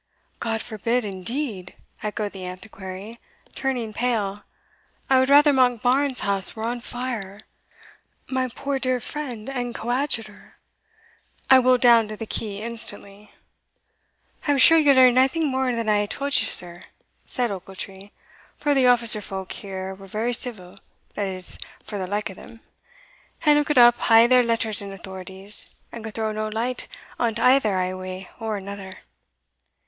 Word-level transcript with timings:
"God 0.39 0.63
forbid 0.63 1.05
indeed!" 1.05 1.75
echoed 2.01 2.31
the 2.31 2.43
Antiquary, 2.47 3.19
turning 3.53 3.93
pale 3.93 4.41
"I 5.11 5.19
would 5.19 5.29
rather 5.29 5.53
Monkbarns 5.53 6.21
House 6.21 6.55
were 6.55 6.63
on 6.63 6.79
fire. 6.79 7.41
My 8.27 8.47
poor 8.47 8.79
dear 8.79 8.99
friend 8.99 9.47
and 9.47 9.75
coadjutor! 9.75 10.55
I 11.51 11.59
will 11.59 11.77
down 11.77 12.07
to 12.07 12.17
the 12.17 12.25
quay 12.25 12.55
instantly." 12.55 13.29
"I'm 14.47 14.57
sure 14.57 14.79
yell 14.79 14.95
learn 14.95 15.13
naething 15.13 15.51
mair 15.51 15.75
than 15.75 15.87
I 15.87 15.97
hae 15.99 16.07
tauld 16.07 16.35
ye, 16.41 16.45
sir," 16.47 16.81
said 17.27 17.51
Ochiltree, 17.51 18.09
"for 18.57 18.73
the 18.73 18.87
officer 18.87 19.21
folk 19.21 19.51
here 19.51 19.93
were 19.93 20.07
very 20.07 20.33
civil 20.33 20.73
(that 21.13 21.27
is, 21.27 21.59
for 21.83 21.99
the 21.99 22.07
like 22.07 22.31
o' 22.31 22.33
them), 22.33 22.61
and 23.45 23.59
lookit 23.59 23.77
up 23.77 24.09
ae 24.09 24.25
their 24.25 24.41
letters 24.41 24.81
and 24.81 24.91
authorities, 24.93 25.75
and 25.91 26.03
could 26.03 26.15
throw 26.15 26.31
nae 26.31 26.49
light 26.49 26.87
on't 27.19 27.37
either 27.37 27.79
ae 27.79 27.93
way 27.93 28.27
or 28.39 28.57
another." 28.57 28.97